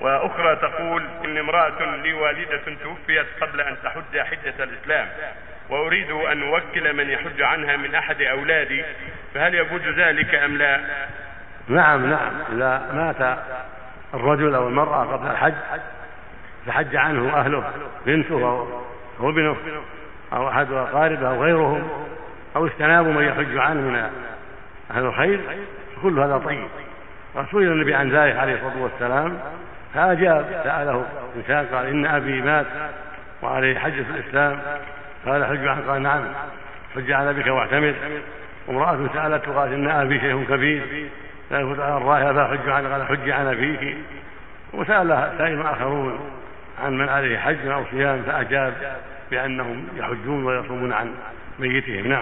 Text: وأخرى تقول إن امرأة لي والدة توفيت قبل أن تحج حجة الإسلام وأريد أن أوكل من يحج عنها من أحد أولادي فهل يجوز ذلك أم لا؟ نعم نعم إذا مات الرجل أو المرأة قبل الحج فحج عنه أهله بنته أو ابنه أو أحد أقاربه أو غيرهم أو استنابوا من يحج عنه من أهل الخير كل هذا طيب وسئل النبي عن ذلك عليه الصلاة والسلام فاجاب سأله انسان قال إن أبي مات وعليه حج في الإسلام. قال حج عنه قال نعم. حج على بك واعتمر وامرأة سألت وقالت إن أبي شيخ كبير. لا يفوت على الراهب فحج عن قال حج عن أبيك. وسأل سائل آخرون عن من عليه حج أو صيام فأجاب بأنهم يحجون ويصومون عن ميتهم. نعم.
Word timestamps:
وأخرى 0.00 0.56
تقول 0.56 1.04
إن 1.24 1.38
امرأة 1.38 1.96
لي 2.02 2.12
والدة 2.12 2.76
توفيت 2.82 3.26
قبل 3.40 3.60
أن 3.60 3.76
تحج 3.84 4.18
حجة 4.18 4.64
الإسلام 4.64 5.08
وأريد 5.70 6.10
أن 6.10 6.42
أوكل 6.42 6.96
من 6.96 7.10
يحج 7.10 7.42
عنها 7.42 7.76
من 7.76 7.94
أحد 7.94 8.22
أولادي 8.22 8.84
فهل 9.34 9.54
يجوز 9.54 9.82
ذلك 9.98 10.34
أم 10.34 10.56
لا؟ 10.56 10.80
نعم 11.68 12.10
نعم 12.10 12.32
إذا 12.52 12.92
مات 12.92 13.38
الرجل 14.14 14.54
أو 14.54 14.68
المرأة 14.68 15.04
قبل 15.04 15.30
الحج 15.30 15.54
فحج 16.66 16.96
عنه 16.96 17.36
أهله 17.36 17.72
بنته 18.06 18.64
أو 19.20 19.28
ابنه 19.30 19.56
أو 20.32 20.48
أحد 20.48 20.72
أقاربه 20.72 21.28
أو 21.28 21.42
غيرهم 21.42 21.88
أو 22.56 22.66
استنابوا 22.66 23.12
من 23.12 23.24
يحج 23.24 23.56
عنه 23.56 23.80
من 23.80 24.10
أهل 24.90 25.04
الخير 25.04 25.40
كل 26.02 26.18
هذا 26.18 26.38
طيب 26.38 26.68
وسئل 27.34 27.72
النبي 27.72 27.94
عن 27.94 28.10
ذلك 28.10 28.36
عليه 28.36 28.54
الصلاة 28.54 28.82
والسلام 28.82 29.40
فاجاب 29.94 30.44
سأله 30.64 31.04
انسان 31.36 31.66
قال 31.66 31.86
إن 31.86 32.06
أبي 32.06 32.42
مات 32.42 32.66
وعليه 33.42 33.78
حج 33.78 33.92
في 33.92 34.10
الإسلام. 34.10 34.58
قال 35.26 35.44
حج 35.44 35.66
عنه 35.66 35.90
قال 35.90 36.02
نعم. 36.02 36.24
حج 36.96 37.12
على 37.12 37.32
بك 37.32 37.46
واعتمر 37.46 37.94
وامرأة 38.66 39.08
سألت 39.14 39.48
وقالت 39.48 39.72
إن 39.72 39.88
أبي 39.88 40.20
شيخ 40.20 40.36
كبير. 40.48 40.82
لا 41.50 41.60
يفوت 41.60 41.80
على 41.80 41.96
الراهب 41.96 42.34
فحج 42.34 42.68
عن 42.68 42.86
قال 42.86 43.06
حج 43.06 43.30
عن 43.30 43.46
أبيك. 43.46 43.96
وسأل 44.72 45.32
سائل 45.38 45.62
آخرون 45.62 46.20
عن 46.84 46.98
من 46.98 47.08
عليه 47.08 47.38
حج 47.38 47.66
أو 47.66 47.84
صيام 47.90 48.22
فأجاب 48.22 48.74
بأنهم 49.30 49.88
يحجون 49.96 50.44
ويصومون 50.44 50.92
عن 50.92 51.14
ميتهم. 51.58 52.06
نعم. 52.06 52.18